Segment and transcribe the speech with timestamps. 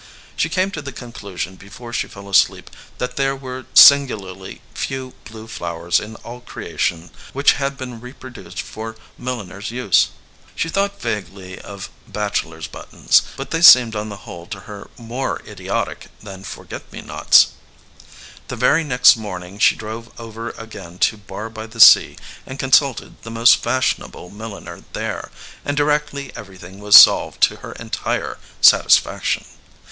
[0.35, 5.45] She came to the conclusion before she fell asleep that there were singularly few blue
[5.45, 8.93] flow ers in all creation which had been reproduced for 84.
[8.93, 10.07] VALUE RECEIVED milliners use.
[10.55, 14.89] She thought vaguely of bachelor s buttons, but they seemed on the whole to her
[14.97, 17.49] more idiotic than forget me nots.
[18.47, 22.57] The very next morn ing she drove over again to Barr by the Sea and
[22.57, 25.29] consulted the most fashionable milliner there,
[25.63, 29.45] and directly everything was solved to her entire satis faction.